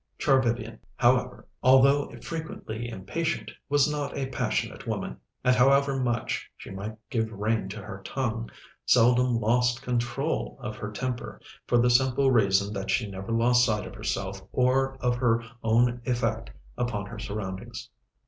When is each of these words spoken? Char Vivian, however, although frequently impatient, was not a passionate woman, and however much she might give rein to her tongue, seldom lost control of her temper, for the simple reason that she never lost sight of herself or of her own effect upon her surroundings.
Char 0.17 0.41
Vivian, 0.41 0.79
however, 0.95 1.45
although 1.61 2.09
frequently 2.21 2.89
impatient, 2.89 3.51
was 3.69 3.87
not 3.87 4.17
a 4.17 4.29
passionate 4.31 4.87
woman, 4.87 5.17
and 5.43 5.55
however 5.55 6.01
much 6.01 6.49
she 6.57 6.71
might 6.71 6.97
give 7.11 7.31
rein 7.31 7.69
to 7.69 7.83
her 7.83 8.01
tongue, 8.03 8.49
seldom 8.83 9.39
lost 9.39 9.83
control 9.83 10.57
of 10.59 10.75
her 10.75 10.91
temper, 10.91 11.39
for 11.67 11.77
the 11.77 11.91
simple 11.91 12.31
reason 12.31 12.73
that 12.73 12.89
she 12.89 13.05
never 13.11 13.31
lost 13.31 13.63
sight 13.63 13.85
of 13.85 13.93
herself 13.93 14.41
or 14.51 14.97
of 15.01 15.17
her 15.17 15.43
own 15.63 16.01
effect 16.05 16.49
upon 16.79 17.05
her 17.05 17.19
surroundings. 17.19 17.91